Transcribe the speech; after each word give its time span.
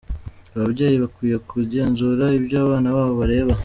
Ababyeyi 0.55 0.95
bakwiye 1.03 1.37
kugenzura 1.49 2.25
ibyo 2.37 2.55
abana 2.65 2.87
babo 2.95 3.13
bareba. 3.21 3.53